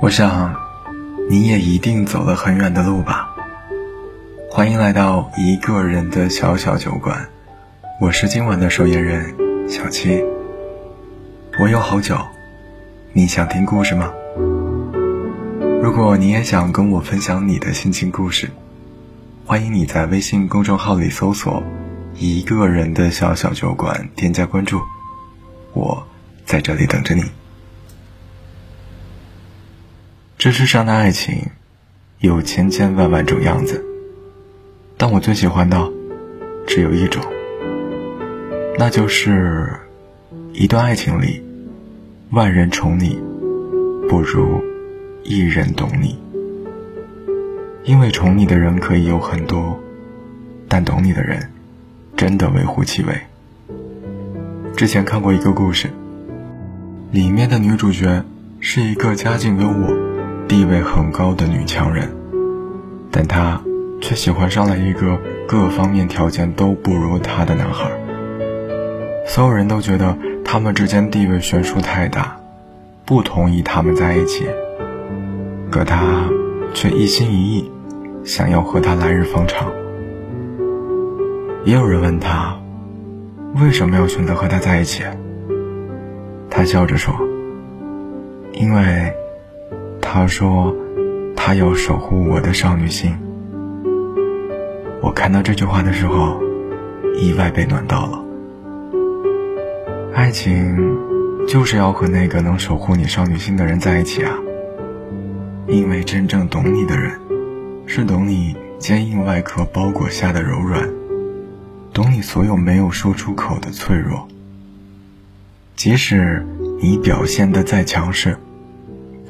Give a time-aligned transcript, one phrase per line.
[0.00, 0.54] 我想，
[1.30, 3.34] 你也一定走了很远的路吧。
[4.50, 7.28] 欢迎来到一个人的小小酒馆，
[8.00, 9.34] 我是今晚的守夜人
[9.68, 10.22] 小七。
[11.58, 12.18] 我有好酒，
[13.12, 14.12] 你想听故事吗？
[15.82, 18.50] 如果你也想跟我分享你的心情故事，
[19.46, 21.62] 欢迎你在微信公众号里搜索
[22.18, 24.80] “一个人的小小酒馆”，添加关注，
[25.72, 26.06] 我
[26.44, 27.22] 在这里等着你。
[30.44, 31.46] 这世上的爱情，
[32.18, 33.82] 有千千万万种样子，
[34.98, 35.90] 但我最喜欢的
[36.66, 37.24] 只有一种，
[38.78, 39.72] 那就是
[40.52, 41.42] 一段爱情里，
[42.28, 43.18] 万人宠你，
[44.06, 44.62] 不如
[45.22, 46.18] 一人懂你。
[47.84, 49.80] 因为宠你的人可以有很多，
[50.68, 51.50] 但懂你的人，
[52.18, 53.18] 真的微乎其微。
[54.76, 55.88] 之前看过一个故事，
[57.10, 58.22] 里面的女主角
[58.60, 60.13] 是一个家境优渥。
[60.46, 62.08] 地位很高的女强人，
[63.10, 63.60] 但她
[64.00, 67.90] 却喜欢上了一个各方面条件都不如她的男孩。
[69.26, 72.36] 所有人都觉得他们之间地位悬殊太大，
[73.06, 74.46] 不同意他们在一起。
[75.70, 76.28] 可他
[76.72, 77.70] 却一心一意
[78.22, 79.72] 想要和他来日方长。
[81.64, 82.56] 也有人问他，
[83.56, 85.02] 为什么要选择和他在一起？
[86.50, 87.12] 他笑着说
[88.52, 89.12] ：“因为。”
[90.14, 90.72] 他说
[91.34, 93.12] ：“他要守护我的少女心。”
[95.02, 96.40] 我看到这句话的时候，
[97.16, 98.24] 意外被暖到了。
[100.14, 100.96] 爱情
[101.48, 104.38] 就是要和那个能守护你少女心的人在一起啊！
[105.66, 107.18] 因为真正懂你的人，
[107.84, 110.88] 是懂你坚硬外壳包裹下的柔软，
[111.92, 114.28] 懂你所有没有说出口的脆弱。
[115.74, 116.46] 即使
[116.80, 118.38] 你表现的再强势。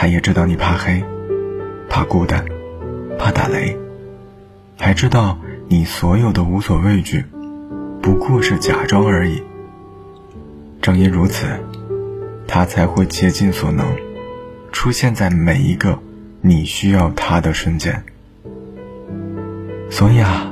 [0.00, 1.04] 他也知道你怕黑，
[1.90, 2.42] 怕孤单，
[3.18, 3.76] 怕打雷，
[4.78, 5.36] 还知道
[5.68, 7.22] 你所有的无所畏惧，
[8.00, 9.42] 不过是假装而已。
[10.80, 11.46] 正因如此，
[12.48, 13.84] 他才会竭尽所能，
[14.72, 15.98] 出现在每一个
[16.40, 18.02] 你需要他的瞬间。
[19.90, 20.50] 所以啊，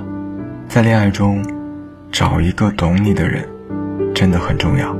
[0.68, 1.42] 在恋爱中，
[2.12, 3.48] 找一个懂你的人，
[4.14, 4.94] 真的很重要。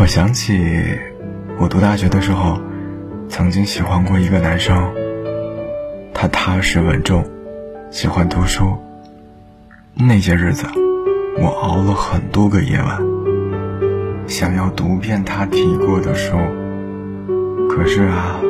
[0.00, 1.11] 我想起。
[1.58, 2.60] 我读大学的时候，
[3.28, 4.92] 曾经喜欢过一个男生。
[6.14, 7.24] 他踏实稳重，
[7.90, 8.76] 喜欢读书。
[9.94, 10.66] 那些日子，
[11.38, 13.00] 我熬了很多个夜晚，
[14.26, 16.36] 想要读遍他提过的书。
[17.68, 18.40] 可是啊，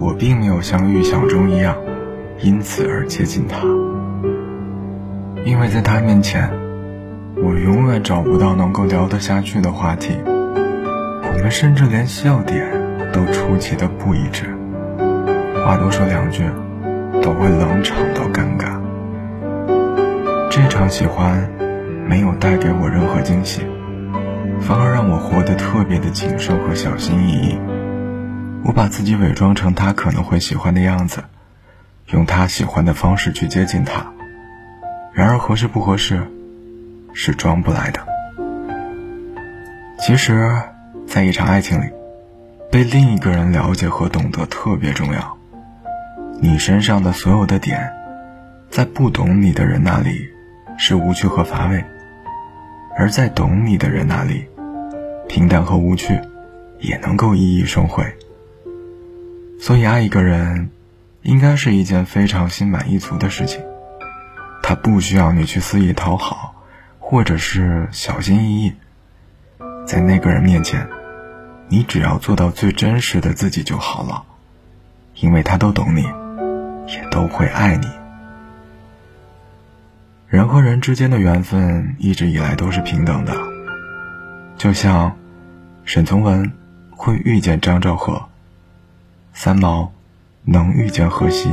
[0.00, 1.76] 我并没有像预想中一样，
[2.40, 3.58] 因此而接近他。
[5.44, 6.50] 因为在他面前，
[7.36, 10.12] 我永远找不到能够聊得下去的话题。
[11.42, 12.64] 我们甚至连笑点
[13.12, 14.44] 都出奇的不一致，
[15.66, 16.48] 话多说两句，
[17.20, 18.80] 都会冷场到尴尬。
[20.48, 21.50] 这场喜欢
[22.06, 23.66] 没有带给我任何惊喜，
[24.60, 27.58] 反而让我活得特别的谨慎和小心翼翼。
[28.64, 31.24] 我把自己伪装成他可能会喜欢的样子，
[32.12, 34.06] 用他喜欢的方式去接近他。
[35.12, 36.22] 然而合适不合适，
[37.12, 38.00] 是装不来的。
[39.98, 40.48] 其实。
[41.12, 41.90] 在一场爱情里，
[42.70, 45.36] 被另一个人了解和懂得特别重要。
[46.40, 47.92] 你身上的所有的点，
[48.70, 50.26] 在不懂你的人那里
[50.78, 51.84] 是无趣和乏味，
[52.96, 54.46] 而在懂你的人那里，
[55.28, 56.18] 平淡和无趣
[56.80, 58.02] 也能够熠熠生辉。
[59.60, 60.70] 所以，爱一个人，
[61.20, 63.60] 应该是一件非常心满意足的事情。
[64.62, 66.54] 他不需要你去肆意讨好，
[66.98, 68.72] 或者是小心翼翼，
[69.86, 70.88] 在那个人面前。
[71.72, 74.24] 你只要做到最真实的自己就好了，
[75.14, 76.02] 因为他都懂你，
[76.86, 77.88] 也都会爱你。
[80.28, 83.32] 人和人之间的缘分一直以来都是平等的，
[84.58, 85.16] 就像
[85.86, 86.52] 沈从文
[86.90, 88.22] 会遇见张兆和，
[89.32, 89.90] 三毛
[90.44, 91.48] 能遇见荷西，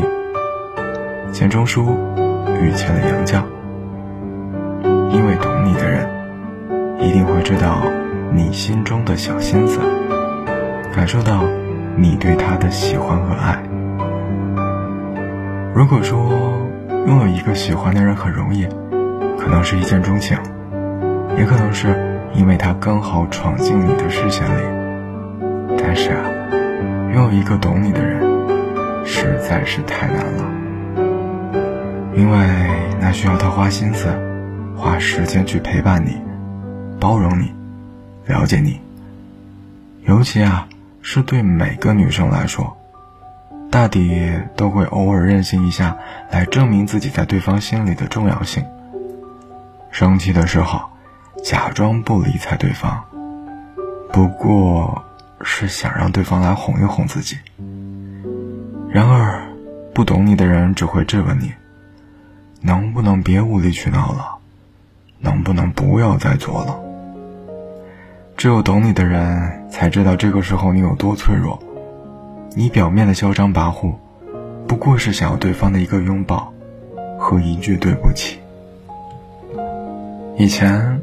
[1.31, 1.97] 钱钟书
[2.61, 3.41] 遇见了杨绛。
[5.13, 6.09] 因为懂你的人，
[6.99, 7.81] 一定会知道
[8.33, 9.79] 你心中的小心思。
[10.93, 11.43] 感受到
[11.95, 13.57] 你对他的喜欢和爱。
[15.73, 16.17] 如果说
[17.07, 18.67] 拥有一个喜欢的人很容易，
[19.37, 20.37] 可能是一见钟情，
[21.37, 24.61] 也可能是因为他刚好闯进你的视线里。
[25.77, 26.21] 但是啊，
[27.13, 28.21] 拥有一个懂你的人，
[29.05, 30.43] 实在是太难了，
[32.15, 32.37] 因为
[32.99, 34.07] 那需要他花心思、
[34.75, 36.19] 花时间去陪伴你、
[36.99, 37.53] 包容你、
[38.25, 38.79] 了解你，
[40.05, 40.67] 尤其啊。
[41.01, 42.77] 是对每个女生来说，
[43.71, 45.97] 大抵都会偶尔任性一下，
[46.29, 48.65] 来证明自己在对方心里的重要性。
[49.91, 50.81] 生气的时候，
[51.43, 53.03] 假装不理睬对方，
[54.11, 55.03] 不过
[55.41, 57.37] 是想让对方来哄一哄自己。
[58.89, 59.47] 然而，
[59.93, 61.53] 不懂你的人只会质问你：
[62.61, 64.35] 能不能别无理取闹了？
[65.19, 66.79] 能不能不要再做了？
[68.39, 71.61] 只有懂你的人才知道这个时候你有多脆弱。
[72.55, 73.93] 你表面的嚣张跋扈，
[74.65, 76.53] 不过是想要对方的一个拥抱
[77.17, 78.39] 和一句对不起。
[80.37, 81.01] 以前，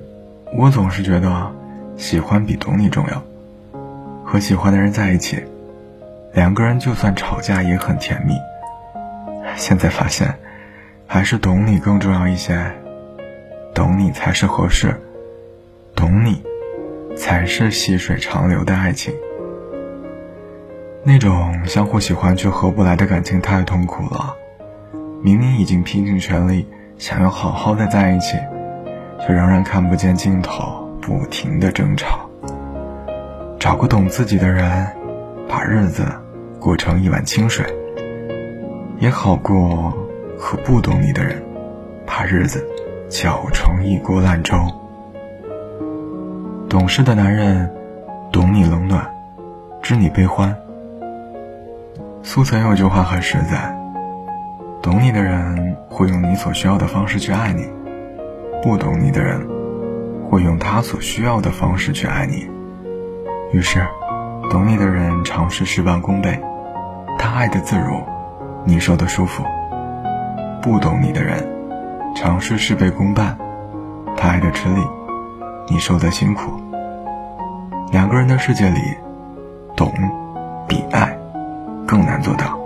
[0.56, 1.52] 我总是觉得
[1.98, 3.22] 喜欢比懂你重要。
[4.24, 5.44] 和喜欢的人在一起，
[6.32, 8.32] 两个人就算吵架也很甜蜜。
[9.56, 10.34] 现在发现，
[11.06, 12.72] 还是懂你更重要一些。
[13.74, 14.98] 懂你才是合适，
[15.94, 16.42] 懂你。
[17.16, 19.14] 才是细水长流的爱情。
[21.02, 24.36] 那种相互喜欢却合不来的感情太痛苦了。
[25.22, 26.68] 明明已经拼尽全力
[26.98, 28.36] 想要好好的在一起，
[29.20, 32.28] 却仍然看不见尽头，不停的争吵。
[33.58, 34.86] 找个懂自己的人，
[35.48, 36.04] 把日子
[36.60, 37.64] 过成一碗清水，
[38.98, 39.92] 也好过
[40.38, 41.42] 和不懂你的人，
[42.04, 42.64] 把日子
[43.08, 44.56] 搅成一锅烂粥。
[46.68, 47.72] 懂事的男人，
[48.32, 49.08] 懂你冷暖，
[49.80, 50.54] 知你悲欢。
[52.24, 53.72] 苏岑有句话很实在：
[54.82, 57.64] 懂你的人会用你所需要的方式去爱你，
[58.64, 59.46] 不懂你的人
[60.28, 62.48] 会用他所需要的方式去爱你。
[63.52, 63.86] 于是，
[64.50, 66.42] 懂你的人尝试事半功倍，
[67.16, 68.02] 他爱的自如，
[68.64, 69.44] 你受的舒服；
[70.60, 71.48] 不懂你的人
[72.16, 73.38] 尝试事倍功半，
[74.16, 74.80] 他爱的吃力。
[75.68, 76.52] 你受的辛苦。
[77.92, 78.80] 两个人的世界里，
[79.76, 79.92] 懂
[80.68, 81.16] 比爱
[81.86, 82.58] 更难做到。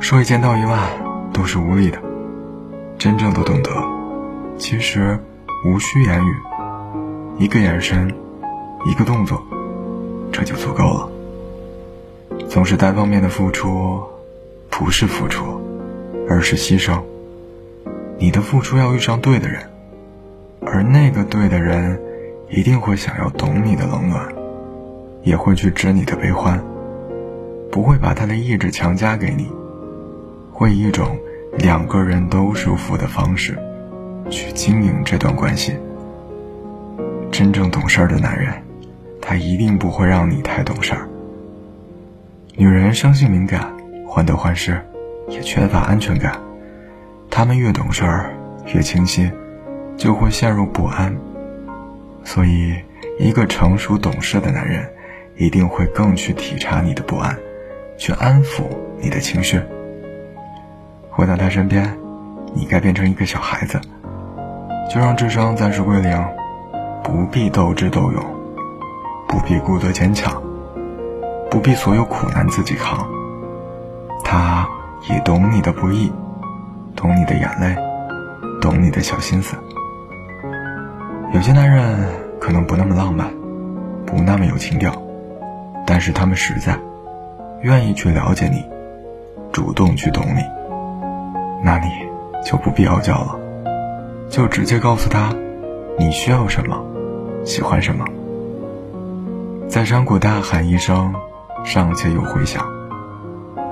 [0.00, 0.78] 说一千道一万
[1.32, 1.98] 都是无力的，
[2.98, 3.70] 真正的懂得，
[4.58, 5.18] 其实
[5.64, 6.36] 无需言语，
[7.38, 8.12] 一个眼神，
[8.86, 9.40] 一个动作，
[10.32, 11.08] 这就足够了。
[12.48, 14.02] 总是单方面的付出，
[14.68, 15.60] 不是付出，
[16.28, 17.00] 而是牺牲。
[18.18, 19.71] 你的付出要遇上对的人。
[20.64, 22.00] 而那个对的人，
[22.48, 24.32] 一定会想要懂你的冷暖，
[25.22, 26.62] 也会去知你的悲欢，
[27.70, 29.50] 不会把他的意志强加给你，
[30.52, 31.18] 会以一种
[31.58, 33.58] 两个人都舒服的方式，
[34.30, 35.74] 去经营这段关系。
[37.30, 38.52] 真正懂事儿的男人，
[39.20, 41.08] 他一定不会让你太懂事儿。
[42.56, 43.72] 女人生性敏感，
[44.06, 44.80] 患得患失，
[45.28, 46.38] 也缺乏安全感，
[47.30, 48.30] 他们越懂事儿，
[48.74, 49.30] 越清晰。
[49.96, 51.16] 就会陷入不安，
[52.24, 52.74] 所以，
[53.18, 54.88] 一个成熟懂事的男人，
[55.36, 57.36] 一定会更去体察你的不安，
[57.96, 58.64] 去安抚
[59.00, 59.60] 你的情绪。
[61.10, 61.96] 回到他身边，
[62.54, 63.80] 你该变成一个小孩子，
[64.92, 66.24] 就让智商暂时归零，
[67.04, 68.24] 不必斗智斗勇，
[69.28, 70.42] 不必故作坚强，
[71.50, 73.06] 不必所有苦难自己扛。
[74.24, 74.66] 他
[75.10, 76.10] 也懂你的不易，
[76.96, 77.76] 懂你的眼泪，
[78.60, 79.54] 懂你的小心思。
[81.32, 81.96] 有些男人
[82.38, 83.26] 可能不那么浪漫，
[84.04, 84.92] 不那么有情调，
[85.86, 86.78] 但是他们实在，
[87.62, 88.62] 愿意去了解你，
[89.50, 90.42] 主动去懂你，
[91.64, 91.88] 那你
[92.44, 93.38] 就不必傲娇了，
[94.28, 95.34] 就直接告诉他，
[95.98, 96.78] 你需要什么，
[97.46, 98.04] 喜欢什么。
[99.68, 101.14] 在山谷大喊一声，
[101.64, 102.62] 尚且有回响，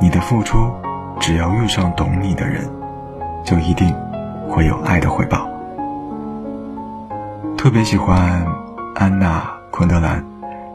[0.00, 0.72] 你的付出，
[1.20, 2.66] 只要遇上懂你的人，
[3.44, 3.94] 就一定
[4.48, 5.49] 会有爱的回报。
[7.70, 8.44] 特别喜欢
[8.96, 10.24] 安娜·昆德兰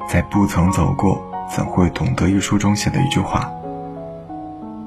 [0.08, 1.22] 在《不曾走过，
[1.54, 3.52] 怎会懂得》一书中写的一句话：“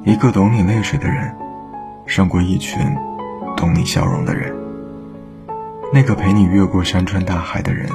[0.06, 1.36] 一个懂你泪水的人，
[2.06, 2.80] 胜过一群
[3.58, 4.56] 懂你笑容的人。
[5.92, 7.86] 那个陪你越过山川大海的人，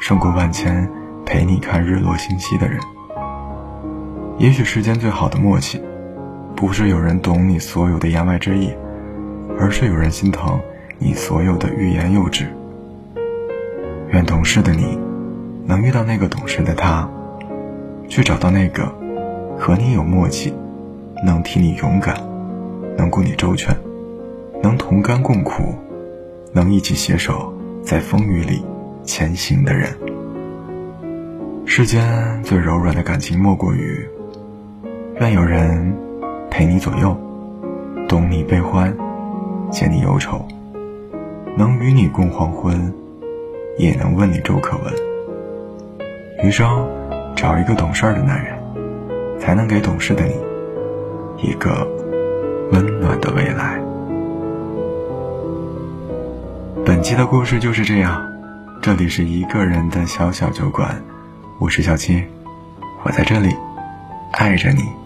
[0.00, 0.90] 胜过万千
[1.24, 2.80] 陪你看日落星稀的人。
[4.38, 5.80] 也许世间最好的默契，
[6.56, 8.74] 不是有人懂你所有的言外之意，
[9.56, 10.60] 而是有人心疼
[10.98, 12.52] 你所有的欲言又止。”
[14.12, 14.98] 愿懂事的你，
[15.66, 17.08] 能遇到那个懂事的他，
[18.08, 18.92] 去找到那个
[19.56, 20.52] 和你有默契、
[21.24, 22.16] 能替你勇敢、
[22.98, 23.72] 能顾你周全、
[24.62, 25.76] 能同甘共苦、
[26.52, 28.64] 能一起携手在风雨里
[29.04, 29.96] 前行的人。
[31.64, 34.08] 世间最柔软的感情，莫过于
[35.20, 35.94] 愿有人
[36.50, 37.16] 陪你左右，
[38.08, 38.92] 懂你悲欢，
[39.70, 40.44] 解你忧愁，
[41.56, 42.92] 能与你共黄昏。
[43.80, 44.92] 也能问你周可文，
[46.44, 46.86] 余生
[47.34, 48.54] 找一个懂事的男人，
[49.38, 50.34] 才能给懂事的你
[51.42, 51.88] 一个
[52.72, 53.80] 温暖的未来。
[56.84, 58.22] 本期的故事就是这样，
[58.82, 61.02] 这里是一个人的小小酒馆，
[61.58, 62.22] 我是小七，
[63.02, 63.48] 我在这里
[64.32, 64.99] 爱着你。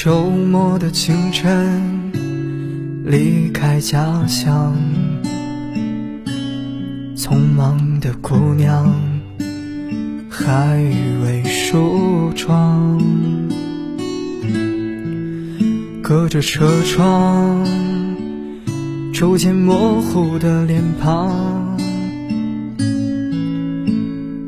[0.00, 2.12] 周末的清晨，
[3.04, 4.76] 离开家乡，
[7.16, 8.94] 匆忙的姑娘
[10.30, 10.76] 还
[11.24, 13.02] 未梳妆，
[16.00, 17.66] 隔着车窗，
[19.12, 21.76] 逐渐模糊的脸庞，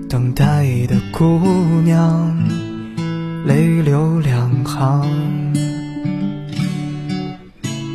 [0.08, 1.40] 等待的姑
[1.84, 2.38] 娘。
[3.46, 5.02] 泪流两行，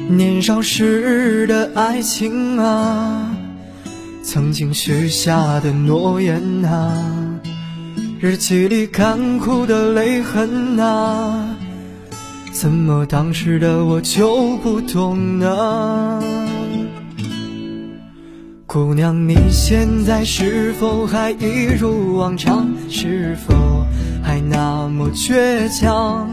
[0.07, 3.35] 年少时的爱情啊，
[4.23, 7.39] 曾经许下的诺言啊，
[8.19, 11.49] 日记里干枯的泪痕啊，
[12.51, 16.23] 怎么当时的我就不懂呢？
[18.67, 22.67] 姑娘，你现在是否还一如往常？
[22.89, 23.55] 是否？
[24.21, 26.27] 还那么倔强，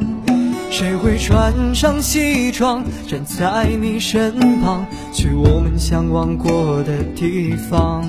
[0.72, 8.02] 谁会穿上西装站在你身旁，去我们向往过的地方？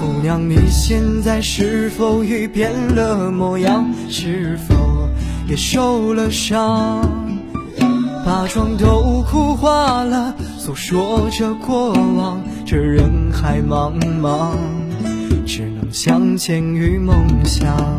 [0.00, 3.88] 姑娘，你现在是否已变了模样？
[4.08, 4.74] 是否
[5.48, 7.08] 也受了伤？
[8.26, 14.56] 把妆都哭花了，诉说着过往，这人海茫茫，
[15.46, 17.96] 只能相见于梦乡。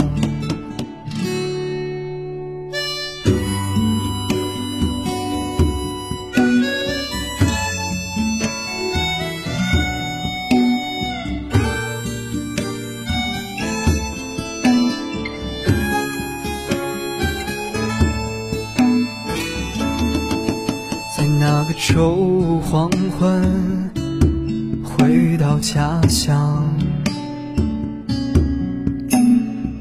[25.01, 26.63] 回到家乡，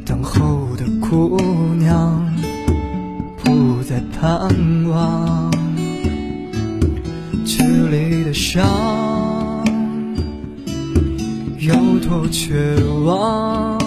[0.06, 1.38] 等候的姑
[1.78, 2.24] 娘
[3.44, 4.48] 不再盼
[4.88, 5.52] 望，
[7.44, 9.62] 距离的伤
[11.58, 11.74] 有
[12.08, 12.74] 多绝
[13.04, 13.78] 望？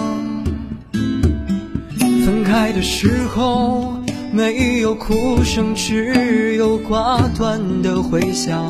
[2.24, 3.92] 分开的时候。
[4.32, 8.64] 没有哭声，只有挂断的回响。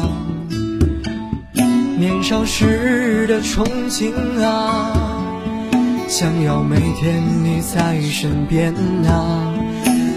[1.97, 4.93] 年少时的憧憬啊，
[6.09, 8.75] 想要每天你在身边
[9.07, 9.55] 啊，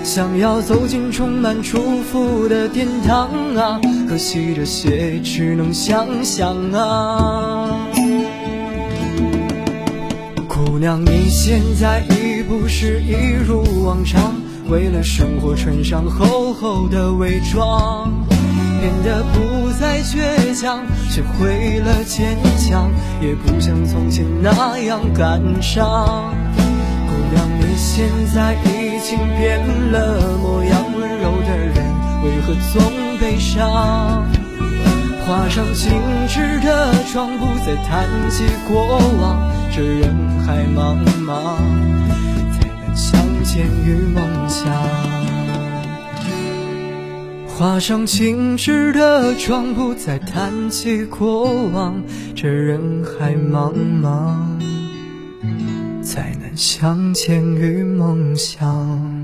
[0.03, 3.79] 想要走进充满祝福的殿堂啊，
[4.09, 7.87] 可惜这些只能想想啊。
[10.47, 13.13] 姑娘，你现在已不是一
[13.47, 14.33] 如往常。
[14.69, 18.11] 为了生活穿上厚厚的伪装，
[18.79, 22.89] 变得不再倔强，学会了坚强，
[23.21, 26.33] 也不像从前那样感伤。
[27.07, 29.59] 姑娘，你现在已经变
[29.91, 31.75] 了模样，温柔的人
[32.23, 32.81] 为何总
[33.19, 34.25] 悲伤？
[35.25, 35.91] 画上精
[36.27, 39.41] 致的妆，不再谈及过往，
[39.75, 40.15] 这人
[40.45, 41.57] 海茫茫。
[43.43, 44.21] 见于梦
[47.57, 51.99] 画上精致的妆，不再谈起过往。
[52.35, 54.37] 这人海茫茫，
[56.03, 59.16] 才能相见于梦乡。